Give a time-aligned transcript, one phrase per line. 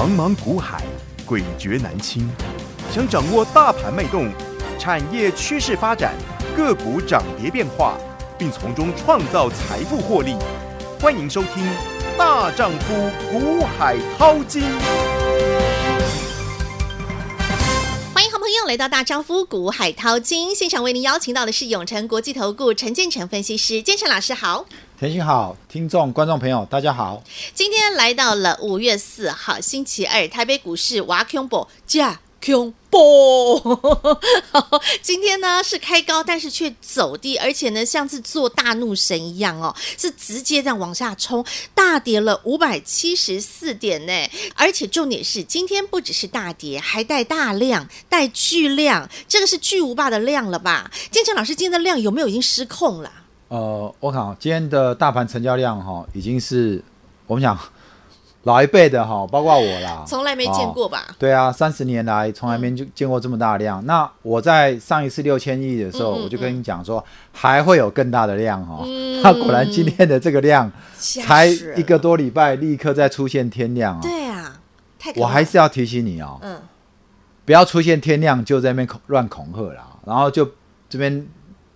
[0.00, 0.82] 茫茫股海，
[1.28, 2.26] 诡谲难清。
[2.90, 4.32] 想掌握大盘脉动、
[4.78, 6.14] 产业趋势发展、
[6.56, 7.98] 个股涨跌变化，
[8.38, 10.36] 并从中创造财富获利，
[10.98, 11.62] 欢迎收听
[12.16, 14.62] 《大丈夫股海涛金》。
[18.70, 24.64] 来到《大丈夫股海淘金》现场，为您邀请到的是永诚国际投顾陈建成分析师，建成老师好。
[24.96, 27.20] 田心好，听众观众朋友大家好。
[27.52, 34.20] 今天来到了五月四号星期二，台北股市挖空波加空波。
[35.00, 44.12] 今天呢是开高，但是却走低，而且呢像是做大怒神一样哦，是直接这样往下冲，大跌了五百七十四点呢。
[44.54, 50.90] 而且重点是，今天不只是大跌，还带大量，带巨量，这个是巨无霸的量了吧？
[51.10, 53.12] 建成老师，今天的量有没有已经失控了？
[53.48, 56.82] 呃，我看今天的大盘成交量哈，已经是
[57.26, 57.58] 我们讲
[58.44, 61.08] 老一辈的哈，包括我啦，从来没见过吧？
[61.18, 63.82] 对啊，三十年来从来没见过这么大的量。
[63.82, 68.82] 嗯、那我在上一次六千亿的时候，嗯嗯嗯我就跟你讲说，还会有更大的量哈。
[68.86, 74.00] 嗯、那 果然今天的这个量，才一个多礼拜，立刻再出现天量啊！
[74.00, 74.56] 对啊，
[74.98, 76.62] 太我还是要提醒你哦，嗯，
[77.44, 80.48] 不要出现天量就在那边恐乱恐吓啦，然后就
[80.88, 81.26] 这边。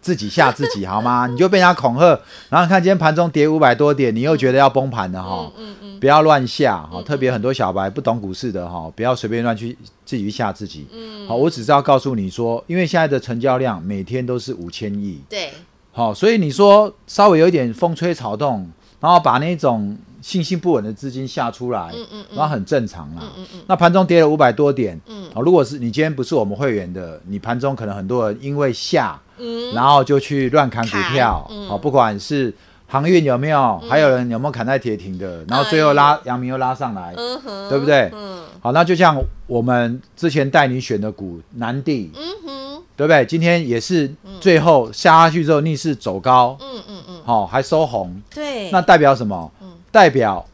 [0.05, 1.27] 自己吓自己好吗？
[1.33, 5.50] 你就被人家恐吓，然后看今天盘中跌五百多点，你又觉得要崩盘了哈。
[5.56, 9.74] 嗯嗯，不要乱吓哈，特别很多小白不懂股市的哈，不要随便乱去
[10.05, 10.86] 自己去吓自己。
[10.92, 15.19] 嗯，好，我只是要告诉你说，因为现在的成交量每天都是五千亿。
[15.30, 15.50] 对。
[15.91, 19.96] 好，所以你说稍微有一点风吹草动，然后把那种。
[20.25, 23.20] 信心不稳的资金下出来，嗯嗯，然后很正常啦。
[23.20, 23.61] 嗯嗯嗯。
[23.67, 32.55] 那盘中跌了五百多点，嗯，如果是你今天不是我们会员的，你盘中可能很多人因为下，嗯，然后就去乱砍股票，好，不管是
[32.86, 38.11] 航运有没有，还有人有没有砍在跌停的，然后最后拉阳明又拉上来，嗯哼，对不对？
[38.14, 38.42] 嗯。
[38.62, 43.23] 好，那就像我们之前带你选的股南地，嗯哼，对不对？
[43.27, 44.11] 今天也是
[44.41, 49.52] 最后下下去之后逆势走高，嗯嗯嗯，好，还收红，对，那代表什么？
[49.94, 50.44] 代表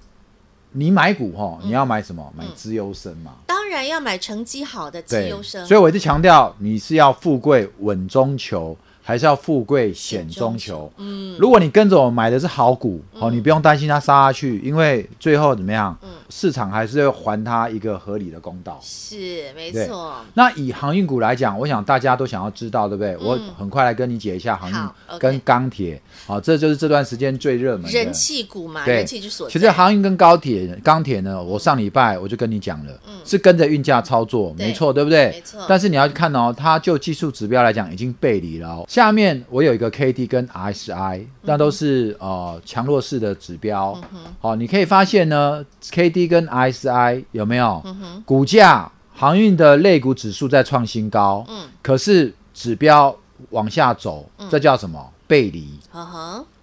[0.73, 2.31] 你买股哈，你要买什么？
[2.37, 3.37] 买资优生嘛。
[3.47, 5.67] 当然要买成绩好的资优生。
[5.67, 8.77] 所以我一直强调，你是要富贵稳中求。
[9.11, 10.89] 还是要富贵险中求。
[10.99, 15.99] 嗯，如果你跟着我买的是好股，哦，你不用担心它杀下去，因为最后怎么样？
[16.03, 18.79] 嗯，市场还是要还它一个合理的公道。
[18.81, 20.15] 是，没错。
[20.35, 23.17] 那以航运股来讲，我想大家都想要知道，对不对？
[23.17, 26.01] 我很快来跟你解一下航运跟钢铁。
[26.25, 29.53] 好，这就是这段时间最热门的人气股嘛，人气之所在。
[29.53, 32.93] 其实航运跟高铁、钢铁呢，我上礼拜我就跟你讲了，
[33.25, 35.31] 是跟着运价操作，没错，对不对？
[35.31, 35.65] 没错。
[35.69, 38.85] 但是你要看哦，它就技术指标来讲，已经背离了哦。
[39.01, 43.95] 下面我有一个 K D 跟 RSI，那都是呃强弱势的指标。
[43.95, 47.81] 好、嗯哦，你可以发现呢，K D 跟 RSI 有没有？
[47.87, 53.17] 嗯、股价航运的类股指数在创新高，嗯、可是指标
[53.49, 55.11] 往下走，这叫什么？
[55.27, 55.67] 背离。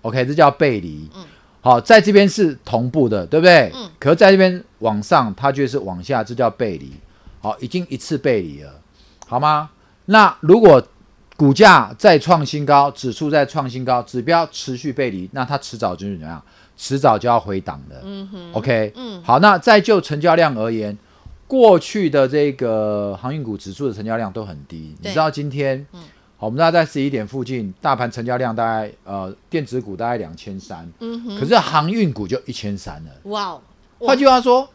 [0.04, 1.10] OK，这叫背离。
[1.62, 3.72] 好、在这边是同步的，对不对？
[3.74, 6.94] 嗯、可是在这边往上，它就是往下，这叫背离。
[7.42, 8.72] 好、哦，已经一次背离了，
[9.26, 9.72] 好吗？
[10.06, 10.80] 那如果
[11.38, 16.44] 股价再创新高，指数再创新高，指标持续背离，那它迟早就是怎样？
[16.76, 18.02] 迟早就要回档的。
[18.04, 20.98] 嗯哼，OK，嗯，好，那再就成交量而言，
[21.46, 24.96] 过去的这个航运股指数的成交量都很低。
[25.00, 26.02] 对你知道今天，嗯，
[26.38, 33.12] 好，我们大概在十一点附近，大盘成交量大概呃，电子股大概两千三，嗯哼，可是航运股就一千三了。
[33.26, 33.60] 哇，
[34.00, 34.68] 换句话说，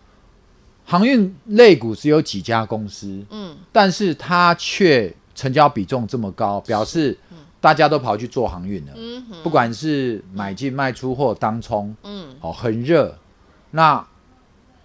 [0.84, 5.12] 航运类股只有几家公司，嗯，但是它却。
[5.34, 7.16] 成交比重这么高，表示
[7.60, 8.92] 大家都跑去做航运了。
[8.96, 13.16] 嗯、不管是买进卖出或当冲，嗯，哦，很热。
[13.70, 14.04] 那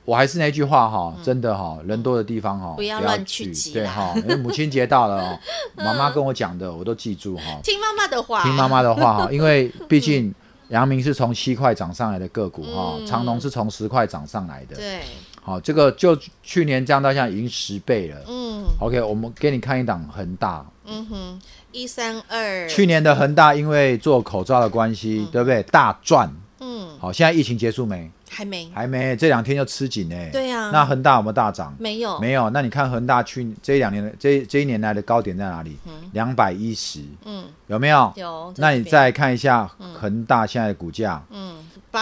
[0.05, 3.51] 我还是那句话哈，嗯、真的哈，人多的地方哈，不要乱去。
[3.73, 5.39] 对哈，因为母亲节到了哦，
[5.83, 7.59] 妈妈跟我讲的我都记住哈。
[7.63, 10.33] 听妈妈的话，听妈妈的话哈， 因为毕竟
[10.69, 14.75] 阳明是从七块涨上来的个股哈，嗯、长隆是从十块涨上来的。
[14.77, 15.01] 对。
[15.47, 16.13] 好，这个就
[16.43, 18.17] 去年降到现在已经十倍了。
[18.27, 20.65] 嗯，OK，我们给你看一档恒大。
[20.83, 21.39] 嗯哼，
[21.71, 22.67] 一三二。
[22.67, 25.63] 去年的恒大因为做口罩的关系，嗯、对不对？
[25.63, 26.29] 大赚。
[26.59, 26.89] 嗯。
[26.99, 28.11] 好，现在疫情结束没？
[28.29, 29.15] 还没，还没。
[29.15, 30.15] 这两天就吃紧呢。
[30.33, 30.69] 对呀。
[30.73, 31.73] 那恒大有没有大涨？
[31.79, 32.49] 没有，没有。
[32.49, 35.77] 那你看恒大去这一两年的这这一年来的高点在哪里？
[36.11, 36.99] 两百一十。
[37.23, 37.45] 嗯。
[37.67, 38.11] 有没有？
[38.17, 38.53] 有。
[38.57, 41.23] 那你再看一下恒大现在的股价。
[41.29, 41.55] 嗯。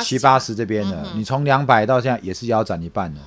[0.04, 3.22] 七八十这边的，你从两百到现在也是腰斩一半了，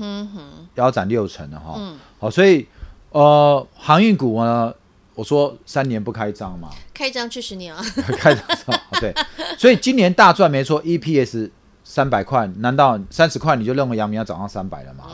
[0.74, 1.80] 腰斩六成了哈。
[2.18, 2.66] 好，所以
[3.10, 4.72] 呃，航运股呢，
[5.14, 7.82] 我说三年不开张嘛，开张去十年啊，
[8.18, 8.44] 开张
[9.00, 9.14] 对，
[9.56, 11.50] 所以今年大赚没错，EPS
[11.84, 15.04] 三百块，难道三十块你就认为阳明要涨到三百了吗？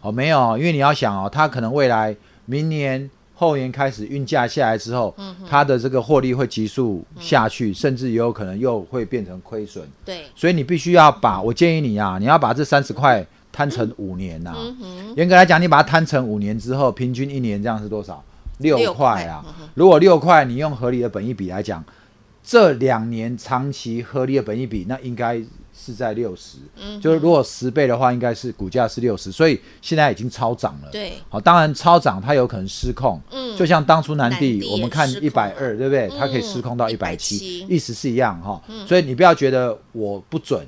[0.00, 2.16] 哦，没有，因为你要想哦，它可能未来
[2.46, 9.86] 明年、后年开始运价下来之后，嗯、它的这个获利会急速下去，嗯、甚至也有可能又会变成亏损。
[10.04, 14.58] 对，所以你必须要把，我建议你啊，你要把这三十块摊成五年呐、啊。
[15.16, 18.22] 严、格来讲，你把它摊成五年之后，平均一年这样是多少？
[18.58, 19.44] 六块啊。
[19.46, 21.84] 嗯、如果六块，你用合理的本益比来讲，
[22.42, 25.42] 这两年长期合理的本益比，那应该。
[25.76, 30.88] 是在六十，嗯，就是如果十倍的话，应该是股价是六十，所以现在已经超涨了。
[30.92, 36.08] 对，好，当然超涨它有可能失控，嗯，就像当初南地，我们看一百二，对不对？
[36.08, 38.62] 嗯、它可以失控到一百七，意思是一样哈。
[38.68, 40.64] 嗯、所以你不要觉得我不准，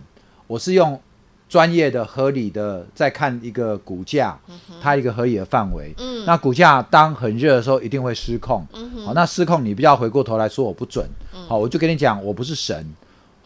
[0.49, 1.01] 我是用
[1.49, 5.95] 专业的、合理的在看一个股价，嗯、它一个合理的范围。
[5.99, 8.67] 嗯，那股价当很热的时候，一定会失控。
[8.73, 11.09] 嗯，好，那失控你不要回过头来说我不准。
[11.49, 12.85] 好，我就跟你讲，我不是神。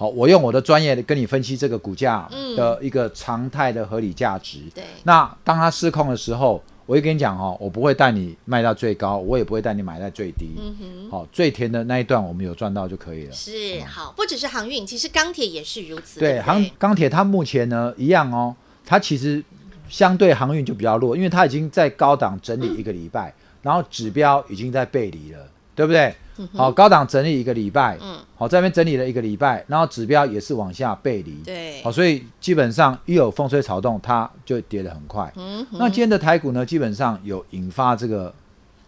[0.00, 2.26] 好，我用我的专业跟你分析这个股价
[2.56, 4.60] 的一个常态的合理价值。
[4.74, 10.54] 对、嗯，那当它失控的时候，我会跟你讲哦，我不会带你卖到最高，我也不会带你买在最低。
[10.56, 13.32] 嗯哼，好，最甜的那一段我们有赚到就可以了。
[13.34, 16.18] 是，好，不只是航运，其实钢铁也是如此。
[16.18, 18.56] 对，对航钢铁它目前呢一样哦，
[18.86, 19.44] 它其实
[19.90, 26.14] 相对航运就比较弱，因为它已经在高档整理一个礼拜，嗯、然后指标已经在背离了，对不对？
[26.54, 35.32] 好，高档整理一个礼拜，嗯，好，在那边整理了一个礼拜，然后指标也是往下背离，对，好，所以基本上一有风吹草动，它就跌得很快。
[35.36, 38.34] 嗯，那今天的台股呢，基本上有引发这个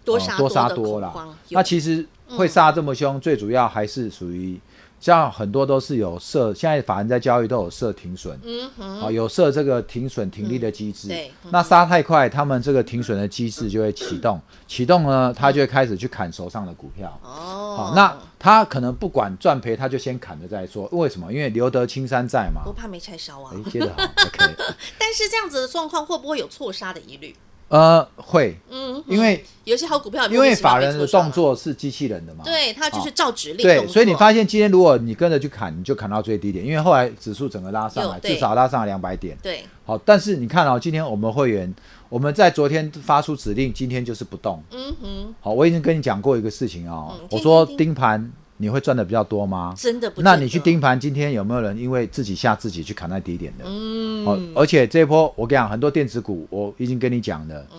[0.04, 1.14] 多杀多，多杀多了。
[1.50, 4.60] 那其实会杀这么凶，最主要还是属于。
[5.02, 11.08] 像很多都是有设，现在法人在交易都有设停损，嗯哼，啊，有设这个停损停利的机制。
[11.08, 17.18] 嗯、对，那杀太快，他们这个停损的机制就会启动，启动呢，他就会开始去砍手上的股票。
[17.24, 20.88] 哦，好，那他可能不管赚赔，他就先砍了再说。
[20.92, 21.32] 为什么？
[21.32, 22.62] 因为留得青山在嘛。
[22.64, 23.52] 不怕没柴烧啊。
[23.52, 24.38] 哎，接得好，OK。
[25.00, 27.34] 但是这样子的状况会不会有错杀的疑虑？
[27.72, 33.62] 呃，会，嗯，因为有些好股票，因为法人的动作是机器人的嘛，对，它就是照指令。
[33.62, 39.34] 对，所以你发现今天如果你跟着去砍，你就砍到最低点，因为后来指数整个拉上来，至少拉上来两百点。
[39.42, 41.74] 对，好，但是你看哦，今天我们会员
[42.10, 44.62] 我们在昨天发出指令，今天就是不动。
[44.70, 48.30] 嗯哼，好，我已经跟你讲过一个事情哦，我说盯盘。
[48.58, 49.74] 你会赚的比较多吗？
[49.76, 50.22] 真的不。
[50.22, 53.64] 那你去盯盘，今天有没有人因为自己吓自己去砍在低点的？
[53.66, 54.24] 嗯。
[54.24, 57.66] 哦，而且这一波我跟你讲，很多电子股我已经跟你讲了。
[57.72, 57.78] 嗯。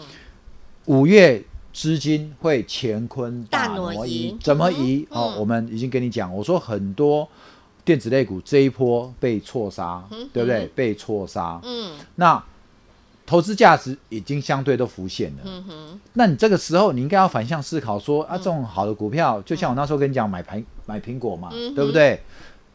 [0.86, 1.42] 五月
[1.72, 5.08] 资金会乾坤大挪移，怎么移？
[5.10, 7.28] 嗯、哦，我们已经跟你讲，我说很多
[7.86, 10.68] 电子类股这一波被错杀，嗯、对不对？
[10.76, 11.60] 被错杀。
[11.64, 11.92] 嗯。
[12.16, 12.44] 那
[13.26, 15.42] 投资价值已经相对都浮现了。
[15.46, 16.00] 嗯哼。
[16.14, 22.20] 那你这个时候你应该要反向思考说，说啊，这种好的股票，就像我那时候跟你讲，买苹买苹果嘛，嗯、对不对？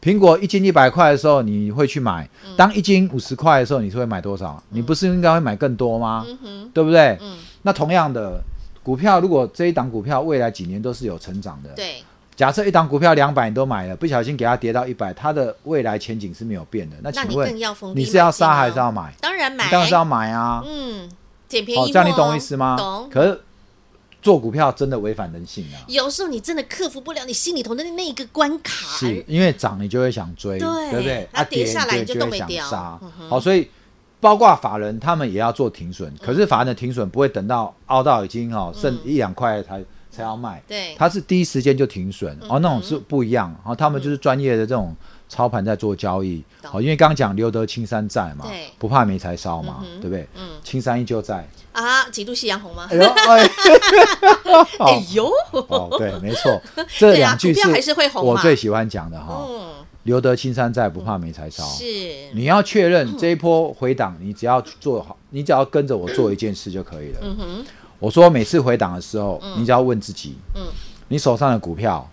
[0.01, 2.25] 苹果一斤一百块的时候，你会去买；
[2.55, 4.61] 当一斤五十块的时候，你是会买多少？
[4.69, 6.25] 你不是应该会买更多吗？
[6.43, 7.17] 嗯、对不对？
[7.21, 8.41] 嗯、那同样的
[8.81, 12.01] 股票，如果这一档股票未来几年都是有成长的，对。
[12.39, 16.95] 假设一档股票两百你都买了，不小心给它跌到一百，它的未来前景是没有变的。
[17.03, 17.65] 那请问你，
[17.95, 19.13] 你是要杀还是要买？
[19.19, 20.63] 当然买，当然是要买啊。
[20.65, 21.11] 嗯，
[21.49, 21.83] 捡便宜、哦。
[21.83, 22.77] 好，这样你懂我意思吗？
[22.77, 23.09] 懂。
[23.11, 23.41] 可是。
[24.21, 25.79] 做股票真的违反人性啊！
[25.87, 28.85] 有时候你真的克服不了你心里头的那一个关卡。
[28.97, 31.29] 是因为涨你就会想追，对，对不对？
[31.31, 32.69] 它跌下来你就都没掉。
[32.69, 32.99] 杀。
[33.29, 33.69] 好，所以
[34.19, 42.33] 包括法人他们也要做停损，嗯、可是法人的停损不会等到凹到已经哦剩一两块才、嗯、才要卖，对，他是第一时间就停损。
[42.41, 43.49] 嗯、哦，那种是不一样。
[43.59, 44.95] 然后他们就是专业的这种。
[45.31, 48.47] 操盘在做交易，好，因为刚刚讲留得青山在嘛，
[48.79, 50.27] 不怕没柴烧嘛，对不对？
[50.35, 52.89] 嗯，青山依旧在啊，几度夕阳红吗？
[52.89, 52.97] 哎
[55.13, 55.31] 呦，
[55.69, 56.59] 哦，对，没错，
[56.97, 57.69] 这两句是
[58.23, 59.47] 我最喜欢讲的哈。
[60.01, 61.63] 留得青山在，不怕没柴烧。
[61.63, 61.83] 是，
[62.33, 67.19] 你要确认这一波回档，你只要做好，你只要跟着我做一件事就可以了。
[67.21, 67.65] 嗯哼，
[67.99, 70.63] 我说每次回档的时候，你只要问自己，嗯，
[71.09, 72.09] 你手上的股票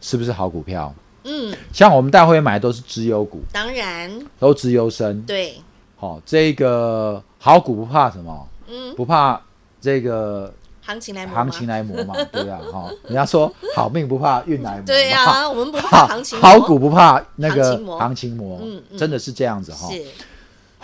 [0.00, 0.94] 是不是好股票？
[1.24, 4.10] 嗯，像我们待会买的都是资优股，当然。
[4.38, 5.22] 都资优生。
[5.22, 5.54] 对，
[5.96, 8.48] 好，这个好股不怕什么？
[8.68, 9.40] 嗯，不怕
[9.80, 10.52] 这个
[10.82, 19.88] 行情来磨，行情来磨嘛， 对啊，哈，人家说好命不怕运来磨，对呀，我们不怕行情，好股不怕那个行情磨，嗯，真的是这样子哈。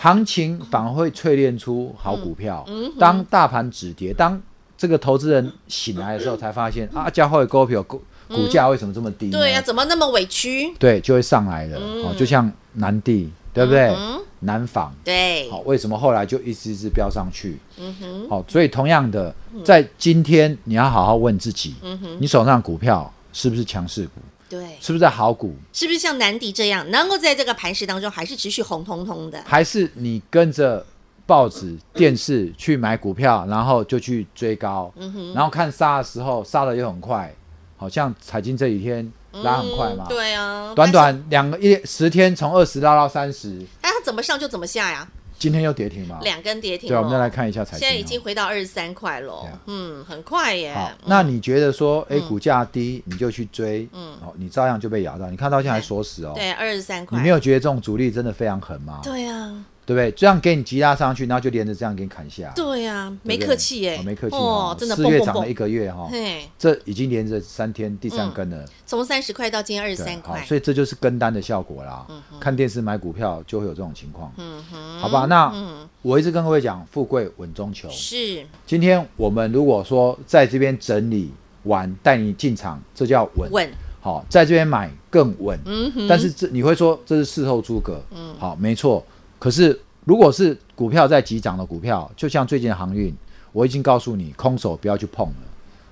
[0.01, 2.63] 是，行情反而会淬炼出好股票。
[2.67, 4.41] 嗯，当大盘止跌，当
[4.77, 8.01] 这个投资人醒来的时候，才发现啊，加后的股票股
[8.49, 9.29] 价为什么这么低？
[9.29, 10.73] 对呀，怎么那么委屈？
[10.79, 11.77] 对，就会上来了。
[11.77, 13.93] 哦，就像南帝，对不对？
[14.39, 15.47] 南纺，对。
[15.51, 17.59] 好，为什么后来就一直一直飙上去？
[17.77, 18.29] 嗯哼。
[18.29, 24.13] 好，所以同样的，在今天你要好好问自己，嗯哼，你手上股票是不是强势股？
[24.51, 25.55] 对，是不是好股？
[25.71, 29.41] 是不是像南迪这样，能够在这个盘势当中还是持续红彤彤的？
[29.47, 30.85] 还是你跟着
[31.25, 37.33] 报纸、电视去买股票，然后就去追高，嗯、然后看杀的时候杀的又很快，
[37.77, 45.07] 好像财经这几天拉很快嘛，嗯、对啊，短短两个一十天从二十拉到三十，哎，它怎么上就怎么下呀？
[45.41, 46.87] 今天又跌停吗，两根跌停。
[46.87, 50.71] 对，我们再来看一下财经，现在已经回到二十三块了，嗯，很快耶。
[50.71, 58.99] 好，那你觉得说，哎，股价低你就去追，嗯，哦，你照样就被咬到，你看到现在还锁死哦，对，二十三块，你没有觉得这种主力真的非常狠吗？
[59.03, 59.65] 对啊。
[59.91, 60.09] 对不对？
[60.11, 62.49] 这样给你急拉上去，然后就连着这样给你砍下。
[62.55, 64.95] 对呀，没客气耶，没客气哦，真的。
[64.95, 72.07] 四月涨了一个月哈，嘿，这已经连着三天第三根了，从三十块到今天二十三块，所以这就是跟单的效果啦。
[72.39, 75.25] 看电视买股票就会有这种情况，嗯哼，好吧？
[75.25, 75.53] 那
[76.01, 77.89] 我一直跟各位讲，富贵稳中求。
[77.89, 78.45] 是。
[78.65, 81.33] 今天我们如果说在这边整理
[81.63, 83.51] 完带你进场，这叫稳。
[83.51, 83.69] 稳。
[83.99, 85.59] 好，在这边买更稳。
[85.65, 86.07] 嗯哼。
[86.07, 88.01] 但是这你会说这是事后诸葛。
[88.11, 88.33] 嗯。
[88.39, 89.05] 好，没错。
[89.41, 89.81] 可是。
[90.03, 93.15] 如果是股票在急涨的股票，就像最近的航运，
[93.51, 95.33] 我已经告诉你，空手不要去碰了。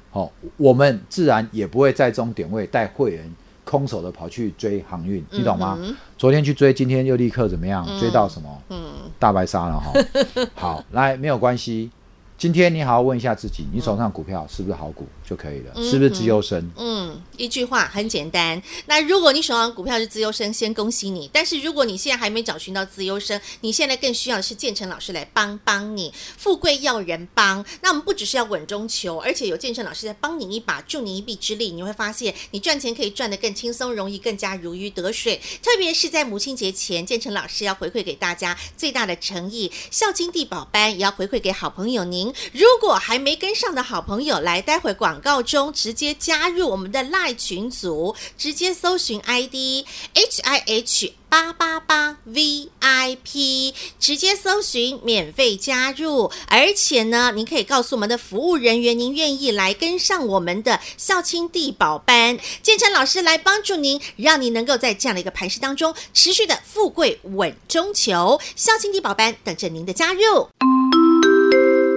[0.09, 3.31] 好、哦，我们自然也不会在终点位带会员
[3.63, 5.77] 空手的跑去追航运，你懂吗？
[5.79, 7.85] 嗯、昨天去追，今天又立刻怎么样？
[7.87, 8.49] 嗯、追到什么？
[8.69, 9.93] 嗯，大白鲨了哈。
[10.55, 11.91] 好，来，没有关系。
[12.35, 15.73] 今天你好好问一下自己，你手上股票是不是好股就可以了？
[15.75, 16.67] 嗯、是不是资优生？
[16.75, 18.59] 嗯，一句话很简单。
[18.87, 21.29] 那如果你手上股票是资优生，先恭喜你。
[21.31, 26.11] 但是如果你现在还没找寻到资优生，你现在更需要的是建成老师来帮帮你。
[26.35, 31.69] 富贵要人帮，那我们不只是要稳中求，而且有建成老师在帮你一把，助你一臂之力。
[31.69, 35.39] 你会发现，你赚钱可以赚得更轻松、容易，更加如鱼得水。
[35.61, 42.33] 特别是在母亲节前，建成老师要回馈给大家最大的诚意，孝亲地宝班也要回馈给好朋友您。
[42.51, 56.31] 如果还没跟上的好朋友，来，待会广告中直接加入我们的赖群组，直接搜寻 ID H I H 八八八 V I P，直接搜寻免费加入。
[56.47, 68.39] 而且呢，您可以告诉我们的服务人员，您愿意来跟上我们的孝亲地宝班，建成老师来帮助您，让您能够在这样的一个盘势当中持续的富贵稳中求。
[68.55, 70.49] 孝亲地宝班等着您的加入。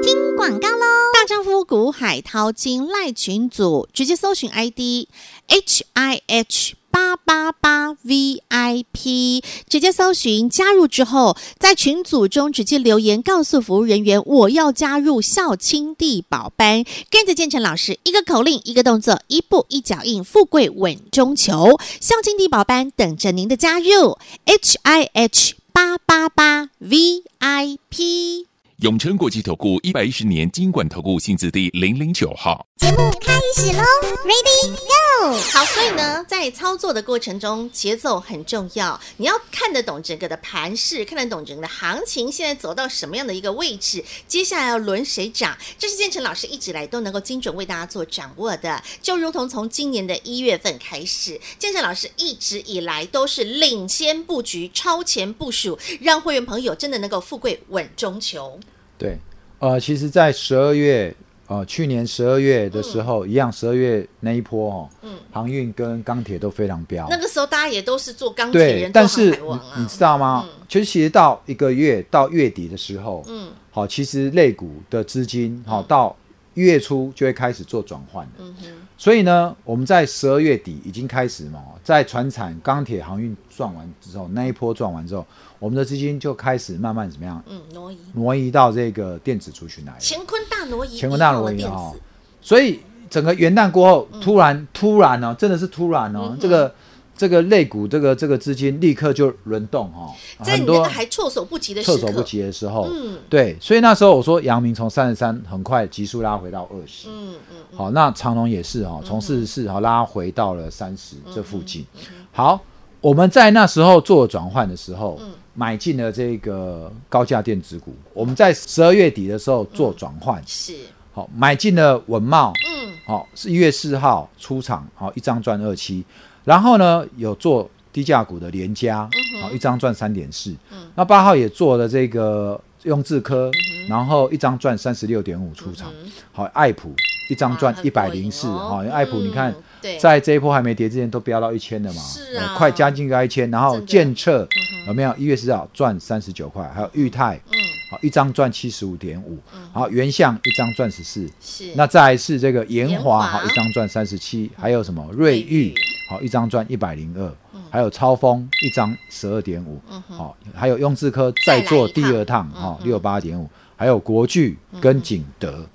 [0.02, 1.12] 听广告喽！
[1.23, 5.07] 大丈夫股海淘金赖群组，直接搜寻 ID
[5.47, 21.79] H I H 八八八 V I P，直接搜寻加入之后，在群组中直接留言告诉服务人员，我要加入孝亲帝宝班，跟着建成老师一个口令一个动作，一步一脚印，富贵稳中求。
[22.00, 28.49] 孝亲帝宝班等着您的加入，H I H 八八八 V I P。
[28.83, 32.67] 永诚国际投顾一百一十年金管投顾新字第零零九号。
[32.79, 33.83] 节目开始喽
[34.25, 35.01] ，Ready Go！
[35.31, 39.00] 好，所以呢，在操作的过程中，节奏很重要。
[39.19, 48.83] 你要看得懂整个的盘势，看得懂整个的行情，现在走到什么样的一个位置，接下来要轮谁涨，这是建成老师一直来都能够精准为大家做掌握的。
[49.00, 58.59] 就如同从今年的一月份开始，建成老师一直以来都是领先布局、超前部署，让会员朋友真的能够富贵稳中求。
[58.99, 59.17] 对，
[59.61, 61.14] 呃，其实，在十二月，
[61.52, 67.06] 呃，去年十二月的时候，嗯、一样，十二月那一波哦，嗯，航运跟钢铁都非常飙。
[67.11, 70.47] 那个时候，大家也都是做钢铁对，但是你，啊、你知道吗？
[70.47, 76.16] 嗯、其实，其实到一个月到月底的时候，嗯，好，其实类股的资金，好，到
[76.54, 78.44] 月初就会开始做转换的。
[78.44, 78.54] 嗯。
[78.97, 85.26] 所以呢，我们在十二月底已经开始嘛，在船产、钢铁、航运赚完之后，那一波赚完之后。
[85.59, 87.40] 我们的资金就开始慢慢怎么样？
[87.49, 89.92] 嗯，挪移，挪移到这个电子族群来。
[90.00, 91.94] 乾坤大挪移，乾坤大挪移哈。
[92.40, 96.75] 所以整个元旦过后，突然突然呢，真的是突然哦，这个
[97.16, 100.12] 这个肋骨这个这个资金立刻就轮动哈。
[100.42, 103.57] 在你那个还措手不及的时候，措手不及的时候，嗯，对。
[103.61, 107.76] 所以那时候我说，阳明从三十三很快急速拉回到二十，嗯嗯。
[107.76, 111.85] 好，那长隆也是哈，从四十四好拉回到了三十这附近。
[112.33, 112.61] 好，
[113.00, 115.31] 我们在那时候做转换的时候，嗯。
[115.54, 120.75] 买进了这个高价电子股，我们在十二月底的时候做转换，嗯、是
[121.12, 126.02] 好买进了文茂，嗯，好是一月四号出场，好一张赚二七，
[126.44, 129.02] 然后呢有做低价股的联嘉，
[129.40, 136.94] 好、嗯、一张赚三点四，嗯，那八号也做了这个雍智科，嗯、然后一张赚三十六点五出场，嗯、好爱普
[137.28, 139.54] 一张赚一百零四，好爱普你看。
[139.80, 139.99] 对。
[139.99, 142.00] 在这一波还没跌之前，都飙到一千了嘛？
[142.02, 143.50] 是啊，快将近个一千。
[143.50, 144.46] 然后建策
[144.87, 145.14] 有没有？
[145.16, 147.58] 一月十号赚三十九块，还有裕泰，嗯，
[147.92, 149.38] 好一张赚七十五点五，
[149.70, 151.75] 好原相一张赚十四，是。
[151.75, 155.06] 那再来是这个延华，好一张赚三十七，还有什么？
[155.12, 155.75] 瑞昱，
[156.08, 157.30] 好一张赚一百零二，
[157.68, 163.46] 还有超风一张十二点五，好，还有雍智科再做第二趟，哈，六八点五，
[163.76, 165.50] 还有国巨跟景德。
[165.50, 165.66] 嗯、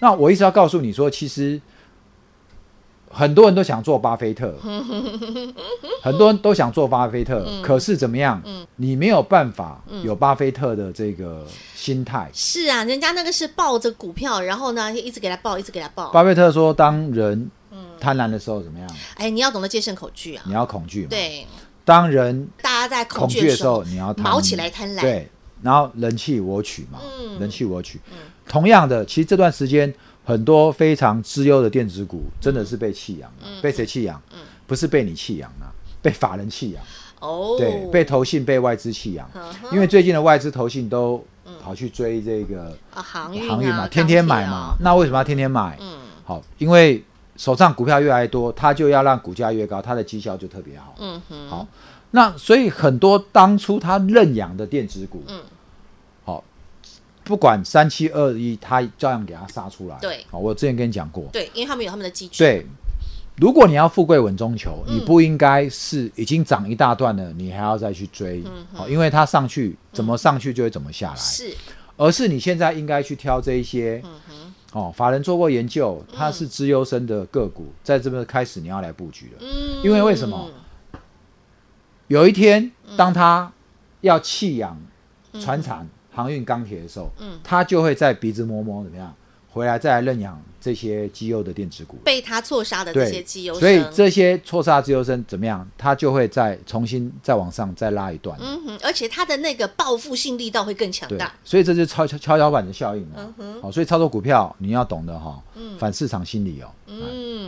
[0.00, 1.60] 那我一直要告诉你说，其实
[3.14, 4.54] 很多人都想做巴菲特，
[6.02, 8.42] 很多人都想做巴菲特，嗯、可是怎么样？
[8.44, 12.28] 嗯、你没有办法有巴菲特的这个心态。
[12.34, 16.10] 是啊，人家那个是抱着股票，然后呢，一直给他抱，一直给他抱。
[16.10, 17.50] 巴菲特说，当人。
[18.00, 18.88] 贪婪的时候怎么样？
[19.16, 20.44] 哎，你要懂得戒慎恐惧啊！
[20.46, 21.08] 你要恐惧嘛？
[21.10, 21.46] 对。
[21.84, 25.00] 当人大家在恐惧的时候，你要毛起来贪婪。
[25.00, 25.28] 对。
[25.62, 27.00] 然后人气我取嘛，
[27.40, 27.98] 人气我取。
[28.46, 29.92] 同样的，其实这段时间
[30.24, 33.46] 很多非常资优的电子股真的是被弃养了。
[33.62, 34.20] 被谁弃养？
[34.66, 35.68] 不是被你弃养啊，
[36.00, 36.82] 被法人弃养。
[37.20, 37.56] 哦。
[37.58, 39.28] 对，被投信、被外资弃养。
[39.70, 41.24] 因为最近的外资、投信都
[41.62, 44.74] 跑去追这个航运嘛，天天买嘛。
[44.80, 45.76] 那为什么要天天买？
[45.80, 45.98] 嗯。
[46.24, 47.04] 好，因为。
[47.36, 50.94] 手上股票越来越多，他就要让股价越高，他的绩效就特别好。
[51.00, 51.66] 嗯哼，好，
[52.12, 55.20] 那所以很多当初他认养的电子股，
[57.24, 59.96] 不管三七二一，他照样给他杀出来。
[60.00, 61.24] 对，好，我之前跟你讲过。
[61.32, 62.34] 对，因为他们有他们的基础。
[62.38, 62.64] 对，
[63.36, 68.44] 如果你要富贵稳中求，嗯、你不应该是已经涨一大段了，你还要再去追。
[68.72, 71.16] 好，因为它上去怎么上去就会怎么下来。
[71.16, 71.54] 是、嗯，
[71.96, 74.02] 而是你现在应该去挑这一些。
[74.72, 79.38] 哦，法人做过研究，它是资优生的个股，嗯、在这边开始你要来布局了。
[79.40, 80.50] 嗯，因为为什么？
[82.08, 83.52] 有一天，当他
[84.00, 84.76] 要弃养
[85.40, 89.14] 传产、嗯、航运、钢铁的时候，嗯，他就会在鼻子摸摸怎么样，
[89.50, 90.40] 回来再来认养。
[90.64, 95.68] 这些绩优的电子股被他错杀的这些绩优，所以这些错杀绩优生怎么样？
[95.76, 98.34] 他就会再重新再往上再拉一段。
[98.40, 101.30] 嗯哼，而且他的那个报复性力道会更强大。
[101.44, 103.16] 所以这是跷跷跷跷板的效应啊。
[103.18, 106.70] 嗯哼，好，所以操作股票你要懂得哈，嗯反市场心理哦。
[106.86, 107.02] 嗯，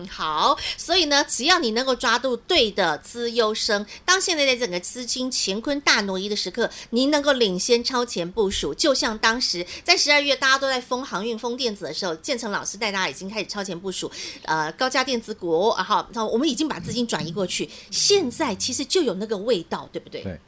[0.07, 13.07] 好，所以呢，只要你能够抓住对的资优生，当现在在整个资金乾坤大挪移的时刻，您能够领先超前部署，就像当时在十二月大家都在封航运、封电子的时候，建成老师带大家。
[13.07, 14.11] 已经开始超前部署，
[14.43, 20.23] 呃，高价电子股，然后，然后我们已经把资金转移过去，现在其实就有那个味道，对不对？
[20.25, 20.39] 对，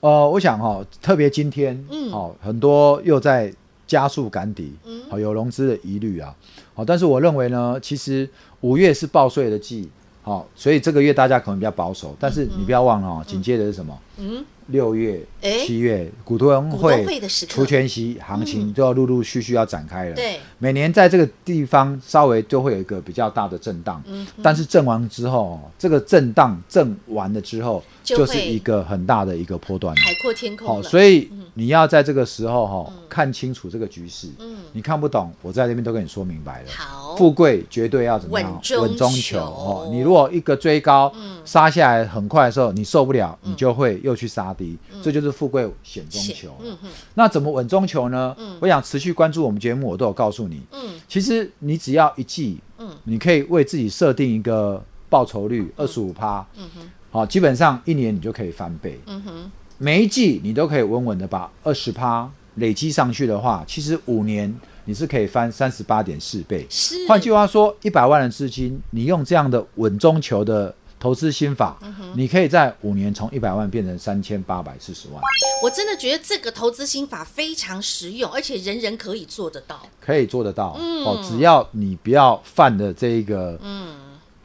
[0.00, 3.54] 呃，我想哈、哦，特别今天，嗯，好、哦，很多又在
[3.86, 6.34] 加速赶底，嗯，好，有融资的疑虑啊，
[6.74, 8.28] 好，但是我认为呢，其实
[8.60, 9.88] 五月是报税的季，
[10.22, 13.98] 好，所以这个月大家可能比较保守，但是你不要忘了哦，紧接着是什么？
[14.18, 14.44] 嗯。
[14.70, 17.02] 六月、七月，股东会
[17.48, 20.14] 除权息行情都要陆陆续续要展开了。
[20.14, 24.02] 对，每年在这个地方稍微就会有一个比较大的震荡。
[24.04, 30.68] 嗯，但是震完之后，这个震荡震完了之后，就是一个很大的一个波段，海阔天空。
[30.68, 34.28] 好，所以你要在这个时候哈看清楚这个局势。
[34.38, 36.68] 嗯，你看不懂，我在这边都跟你说明白了。
[36.70, 38.60] 好，富贵绝对要怎么样？
[38.80, 39.40] 稳中求。
[39.40, 41.12] 哦，你如果一个追高，
[41.44, 44.78] 杀下来很快的时候，你受不了，你就会又去杀低。
[45.02, 46.54] 这就是富贵险中求。
[46.62, 48.32] 嗯嗯，那怎么稳中求呢？
[48.38, 50.62] 嗯，我想持续关注我们节目，我都有告诉你。
[50.70, 56.46] 嗯，其实你只要一季，嗯，你可以为自己设定一个报酬率二十五趴。
[56.56, 59.00] 嗯哼，好，基本上一年你就可以翻倍。
[59.06, 66.66] 嗯哼，每一季你都可以稳稳的把二十趴累积上去的话，其实五年你是可以翻三十八点四倍。
[66.68, 70.74] 是，换句话说，一百万的资金，你用这样的稳中求的。
[71.00, 75.22] 投资心法，嗯、你可以在五年从一百万变成三千八百四十万。
[75.62, 79.80] 我真的觉得这个投资心法非常实用，而且人人可以做得到。
[80.00, 83.94] 可以做得到，嗯、哦，只要你不要犯的这一个嗯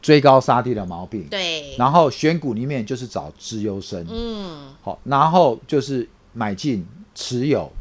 [0.04, 1.26] 追高杀低的毛病。
[1.32, 6.86] 对、嗯，然后选股里面就是找资优生，嗯，好，然后就是买进
[7.16, 7.72] 持有。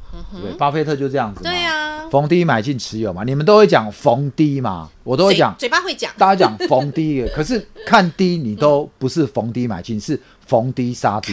[0.43, 1.43] 对，巴菲特就这样子。
[1.43, 11.33] 对呀，逢低买进持有嘛，你们都会讲逢低嘛，我都会讲，嘴巴会讲，大家讲逢低， 可是看低你都不是逢低买进，是逢低杀低。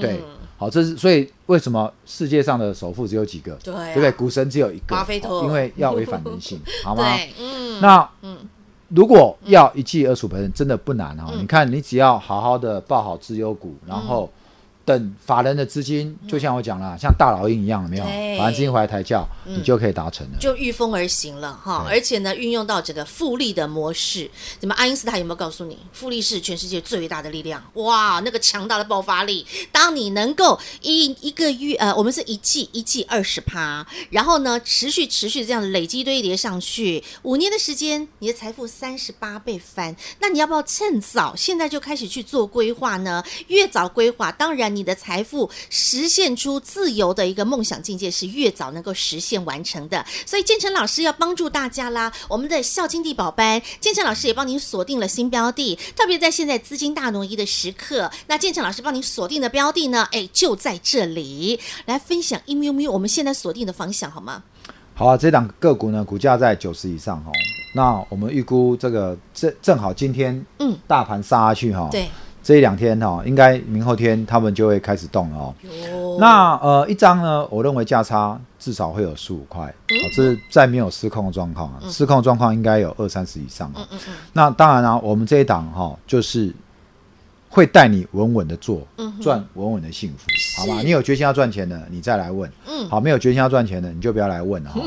[0.00, 0.20] 对，
[0.56, 3.54] 好，这是所以为什么世界上的首富只有几个？
[3.62, 4.10] 对，对不对？
[4.10, 7.16] 股神只有一个，巴菲特，因为要违反人性， 好吗？
[7.38, 8.38] 嗯，那嗯，
[8.94, 11.32] 如果要一季二十五%，真的不难哈。
[11.38, 14.30] 你看，你只要好好的抱好资优股，然后。
[14.84, 18.04] 等法人的资金，就像我讲了，像大老鹰一样，没有
[18.38, 21.86] 法人资金回来抬轿，你就可以达成了，就御风而行了哈。
[21.88, 24.74] 而且呢，运用到这个复利的模式，怎么？
[24.74, 27.62] 爱因斯坦有没有告诉你，复利是全世界最大的力量？
[27.74, 29.46] 哇，那个强大的爆发力！
[29.72, 39.96] 当你能够一一个月，呃，我们是一季一季二十趴，然后呢，持续持续这样累积堆叠上去，五年的时间，你的财富三十八倍翻。
[40.18, 43.24] 那你要不要趁早现在就开始去做规划呢？
[43.46, 44.73] 越早规划，当然。
[44.74, 50.04] 你的财富实现出自由的一个梦想境界是越早能够实现完成的。
[50.26, 64.42] 所以建成老师要帮助大家啦，我们的孝亲地宝班，建成老师也帮您锁定了新标的，特别在现在资金大挪移的时刻，那建成老师帮您锁定的标的呢，哎，就在这里，来分享一喵喵，我们现在锁定的方向好吗？
[64.94, 67.32] 好啊，这档个股呢，股价在九十以上哈。
[67.74, 72.08] 那我们预估这个正正好今天，嗯，大盘杀下去哈，对，
[72.44, 75.54] 这一两天哈，应该明后天他们就会开始动了哦。
[76.20, 83.88] 那呃，一张呢，我认为价差至少会有十五块，哦，这是在没有失控的状况啊，失控的状况应该有二三十以上啊。
[84.32, 86.54] 那当然了，我们这一档哈，就是。
[87.54, 88.84] 会带你稳稳的做，
[89.22, 90.82] 赚稳稳的幸福，好吧？
[90.82, 92.50] 你有决心要赚钱的，你再来问。
[92.66, 94.80] 嗯，好，没有决心要赚钱的，你就不要来问了哈。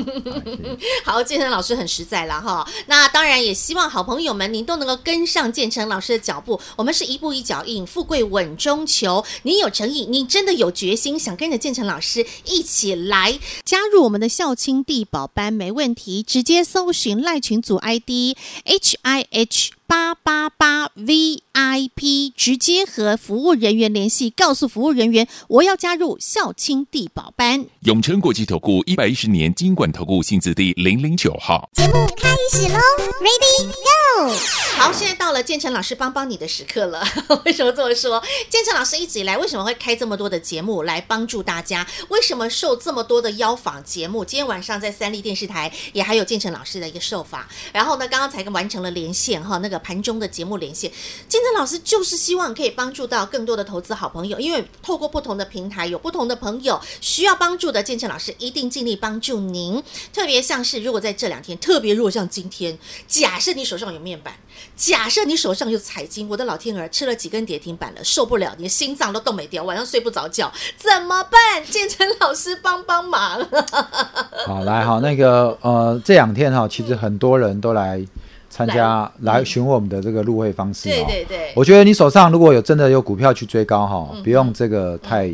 [1.05, 2.67] 好，建成老师很实在了哈。
[2.87, 6.59] 那当然也希望好朋友们您都能够跟上建成老师的脚步。
[6.75, 9.23] 我们是一步一脚印，富贵稳中求。
[9.43, 19.76] 你有诚意，你真的有决心，想跟着建成老师一起来加入我们的孝亲帝宝班，没问题，直接搜寻赖群组 ID H I H。
[19.87, 27.65] 八八八 VIP 直接和服务人员联系，告诉服务人员我要加入孝亲地保班。
[27.83, 31.69] 永诚国际投顾一百一十年金管投顾薪资第零零九号。
[31.73, 32.77] 节目开始喽
[33.21, 34.33] ，Ready Go！
[34.75, 37.01] 好，现在到了建成老师帮帮你的时刻了。
[37.45, 38.21] 为什么这么说？
[38.49, 41.87] 建成老师一直以来为什么会开这么多的节目来帮助大家？
[42.09, 44.25] 为什么受这么多的邀访节目？
[44.25, 47.45] 今天晚上在三立电视台也还有建成老师的一个受访。
[47.71, 49.76] 然后呢，刚刚才跟完成了连线哈，那个。
[49.79, 50.91] 盘中的节目连线，
[51.27, 59.81] 建成老师就是希望可以帮助到更多的投资好朋友，因为透过不同的平台，有不同的朋友需要帮助的，建成老师一定尽力帮助您。
[60.13, 64.33] 特别像是如果在这两天，特别如果像今天，假设你手上有面板，
[64.75, 71.65] 假设你手上有彩晶，我的老天儿，吃了几根跌停板了，受不了，你的心脏都冻没掉，晚上睡不着觉，怎么办？
[71.65, 73.47] 建成老师帮帮忙。
[74.45, 78.05] 好，来好，那个呃，这两天哈，其实很多人都来。
[78.57, 85.31] 参加来询问我们的这个入会方式，对对对，我觉得你手上如果有真的有股票去追高哈，不用这个太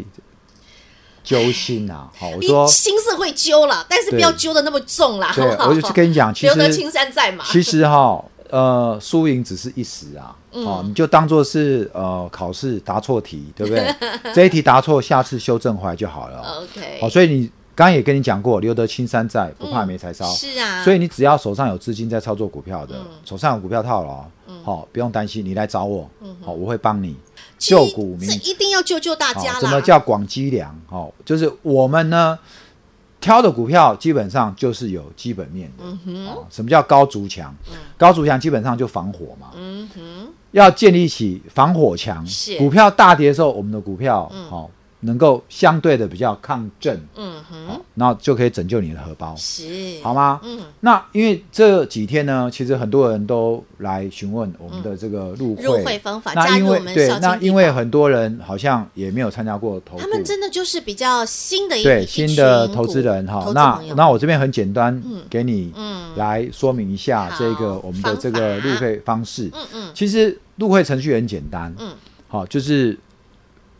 [1.23, 2.09] 揪心啊。
[2.19, 5.31] 好，我说心是会揪了，但是不要揪的那么重啦。
[5.33, 7.45] 对，我就跟你讲，其实留得青山在嘛。
[7.47, 10.35] 其实哈，呃，输赢只是一时啊。
[10.51, 13.95] 哦，你就当做是呃考试答错题，对不对？
[14.35, 16.61] 这一题答错，下次修正回来就好了。
[16.61, 16.99] OK。
[16.99, 17.49] 好，所以你。
[17.75, 20.27] 刚刚也跟你讲过，留得青山在，不怕没柴烧。
[20.27, 26.07] 嗯、是啊，所以你只要手上有资金在操作股票的，嗯、手上有股票套牢，好、嗯哦，不用担心，你来找我，
[26.41, 27.15] 好、我会帮你
[27.57, 29.59] 救股民，一定要救救大家了。
[29.59, 30.79] 什么叫广积粮？
[30.89, 32.37] 哦，就是我们呢
[33.19, 35.83] 挑的股票基本上就是有基本面的。
[35.85, 37.55] 嗯哼、哦，什么叫高筑墙？
[37.71, 39.47] 嗯、高筑墙基本上就防火嘛。
[39.55, 42.23] 嗯哼，要建立起防火墙。
[42.27, 44.69] 是，股票大跌的时候，我们的股票好。
[45.03, 49.63] 能够相对的比较抗震，嗯哼，然后就可以拯救你的荷包，是。
[50.01, 50.39] 好吗？
[50.43, 55.63] 嗯，那因为这几天呢，其实很多人都来询问我们的这个入会。
[55.63, 63.51] 入会方法，那因为对，那因为很多人好像也没有参加过投，他们真的就是比较新的一对新的投资人哈。
[63.53, 65.73] 那那我这边很简单，给你
[66.15, 69.49] 来说明一下这个我们的这个入会方式。
[69.53, 71.91] 嗯嗯，其实入会程序很简单，嗯，
[72.27, 72.97] 好，就是。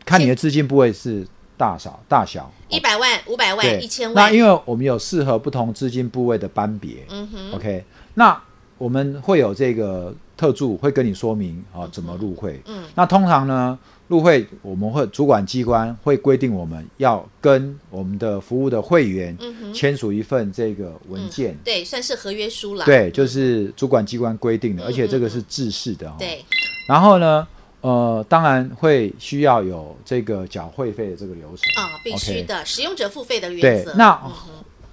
[0.06, 4.16] 看你的资金部位是大小，大小一百万、五百万、一千万。
[4.16, 7.84] 那因为我们有适合不同资金部位的班别，嗯哼，OK。
[8.16, 8.42] 那
[8.78, 12.62] 我们会有这个特助会跟你说明啊，怎么入会。
[12.66, 19.38] 嗯，那通常呢，入会我们会主管机关会规定我们要跟我们的服务的会员
[19.74, 22.84] 签署一份这个文件，对，算是合约书了。
[22.84, 26.12] 对，就是主管机关规定的，而且这个是制式的。
[26.20, 26.44] 对，
[26.88, 27.48] 然后呢？
[27.84, 31.84] 呃，当然会需要有这个缴会费的这个流程。
[31.84, 33.92] 啊，必须的，使用者付费的原则。
[33.92, 34.20] 对，那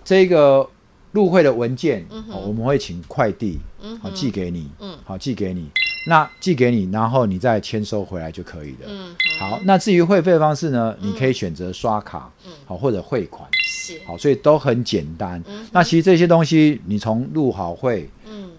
[0.05, 0.69] 这个
[1.13, 2.05] 入会的文件，
[2.45, 3.61] 我们会请快递，
[4.03, 5.71] 好寄给你，嗯，好寄给你，
[6.09, 8.89] 那寄给你，然后你再签收回来就可以了。
[8.89, 12.29] 嗯，好，那至于汇费方式呢，你可以选择刷卡，
[12.67, 15.41] 好或者汇款，是，好，所以都很简单。
[15.71, 18.11] 那其实这些东西，你从入好会，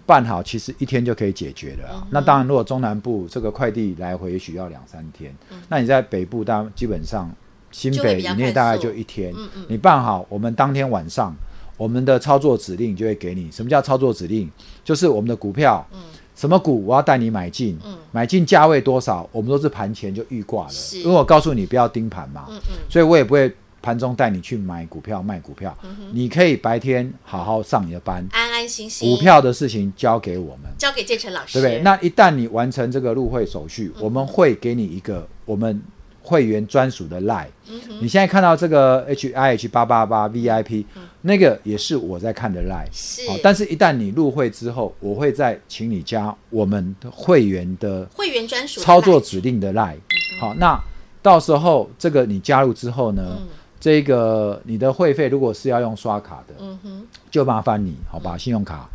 [0.06, 1.90] 办好其实一天就可以解决了。
[1.94, 7.32] 嗯、那当然，如果中南部这个快递来回也许要两三天，嗯、那你在北部，大基本上
[7.72, 9.34] 新北以内大概就一天。
[9.36, 11.36] 嗯嗯你办好，我们当天晚上
[11.78, 13.52] 我们的操作指令就会给你。
[13.52, 14.50] 什么叫操作指令？
[14.84, 16.00] 就是我们的股票，嗯、
[16.36, 20.70] 什么股我要带你买进，嗯、买进价位多少，我们都是盘前就预挂了。
[20.70, 23.54] 是因为我告诉你不要盯盘嘛，嗯嗯所以我也不会。
[23.82, 29.10] 盘中带你去买股票卖股票，嗯、你可以白天好好上你的班，安安心心。
[29.10, 31.82] 股票的事情交给我们，交给建成老师，对不对？
[31.82, 35.82] 那一旦你完成这个入会手续，嗯、我们会给你一个我们
[36.22, 43.40] 会员专属的 Line，、嗯、你现在看到这个 H I H 八八八 V I P，、嗯、那个也是我在看的 Line，是、哦。
[43.42, 49.98] 但是，一旦你入会之后，我会再请你加我们的会员的会员专属操作指令的 Line。
[50.40, 50.80] 好，那
[51.24, 53.48] 到时候这个你加入之后呢，嗯、
[53.82, 58.88] 这个你的会费如果是要用刷卡的，嗯哼，就麻烦你好把信用卡。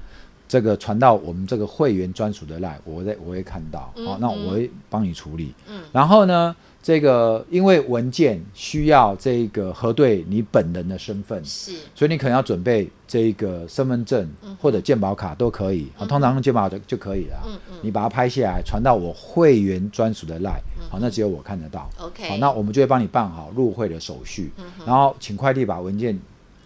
[0.49, 5.53] 这个传到我们这个会员专属的 LINE，我在我会看到，好、嗯哦，那我会帮你处理。
[5.69, 6.55] 嗯，然后呢，
[6.87, 17.43] 这个因为文件需要这个核对你本人的身份，是，所以你可能要准备这个身份证或者健保卡都可以，嗯、通常用健保的就可以了。
[17.45, 21.91] 嗯嗯，你把它拍下来传到我会员专属的 LINE，好，那只有我看得到。
[21.99, 26.17] OK，好，那我们就会帮你办好入会的手续，嗯、然后请快递把文件。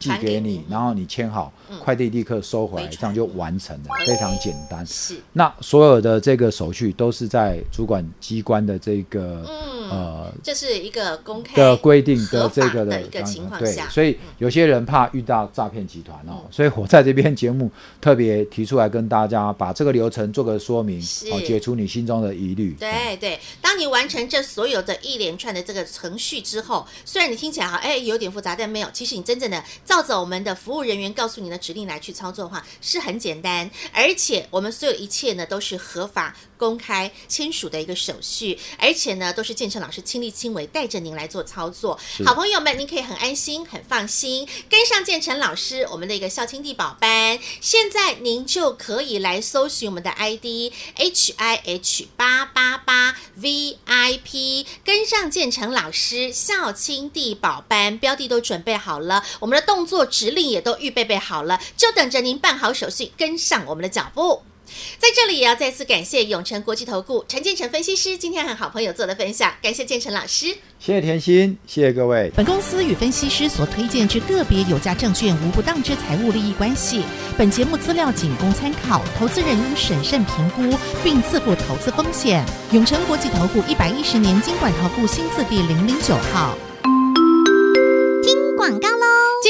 [0.01, 4.85] 寄给你，然后你签好，嗯、快递立刻收回来，这样就完成了，非常简单。
[4.87, 20.99] 是，那所有的这个手续都是在主管机关的这个、嗯、呃，这是一个公开的规定的这个的一个情况下，对，所以有些人怕遇到诈骗集团哦、嗯，所以我在这边节目特别提出来跟大家把这个流程做个说明，
[21.31, 22.75] 好，解除你心中的疑虑。
[22.81, 29.63] 对对，对，当你完成这所有的一连串的这个程序之后，虽然你听起来哈，哎，有点复杂，但没有，其实你真正的。
[29.91, 41.99] 照着我们的服务人员告诉你的指令来去操作的话，是很简单，而且我们所有一切呢都是合法、公开、签署的一个手续，而且呢都是建成老师亲力亲为带着您来做操作。
[42.25, 47.37] 好朋友们，您可以很安心、很放心跟上建成老师我们的一个孝亲地宝班。
[47.61, 59.80] 现在您就可以来搜寻我们的 ID H I H 八八八 V I P，跟上建成老师孝亲地宝班，标的都准备好了，我们的动。
[59.81, 64.43] 工作指令也都预备备好了，就等着您办好手续，跟上我们的脚步。
[64.99, 72.31] 在这里也要再次感谢永诚国际投顾陈建成分析师今天和好朋友做的分享，感谢建成老师，谢谢甜心，谢谢各位。
[72.37, 77.03] 本公司与分析师所推荐之个别有价证券无不当之财务利益关系，
[77.39, 82.45] 本节目资料仅供参考，投资人应审慎评估并自负投资风险。
[82.73, 86.55] 永诚国际投顾一百一十年经管投顾新字第零零九号。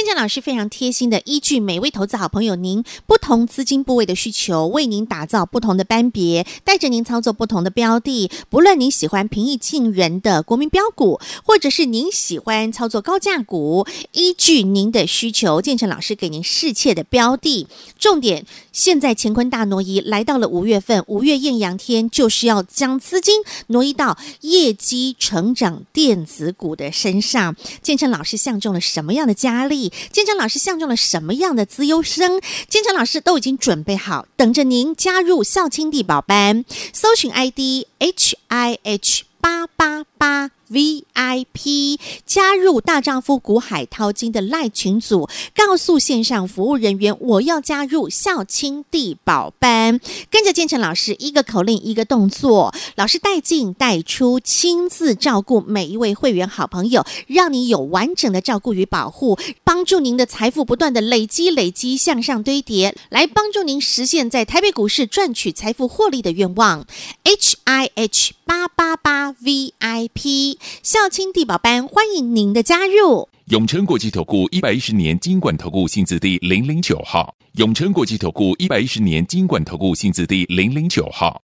[0.00, 8.30] 建成老师非常贴心的依据每位投资好朋友您不同资金部位的需求，为您打造不同的班别，带着您操作不同的标的。
[8.48, 17.66] 不论您喜欢平易近人的国民标股，或者是您喜欢操作高价股，依据您的需求，建成老师给您适切的标的。
[17.98, 27.54] 重点，现在乾坤大挪移来到了五月份，五月艳阳天，就是要将资金挪移到业绩成长电子股的身上。
[27.82, 29.89] 建成老师相中了什么样的佳丽？
[30.10, 32.40] 建成老师相中了什么样的资优生？
[32.68, 40.04] 建成老师都已经准备好，等着您加入校青地宝班，搜寻 ID H I H 八八。
[40.20, 40.50] 八。
[40.70, 49.98] VIP 加入大丈夫股海淘金的赖群组，告诉线上服务人员我要加入孝亲地宝班，
[50.30, 66.86] 跟着建成老师一个口令一个动作，老师带进带出，亲自照顾每一位会员好朋友，让你有完整的照顾与保护，帮助您的财富不断的累积累积向上堆叠，来帮助您实现在台北股市赚取财富获利的愿望。
[67.24, 70.09] H I H 八八八 V I。
[70.14, 73.28] P 孝亲地宝班，欢迎您的加入。
[73.46, 77.34] 永诚国际投顾一百一十年金管投顾新字第零零九号。
[77.56, 81.38] 永诚国际投顾一百一十年金管投顾新字第零零九号。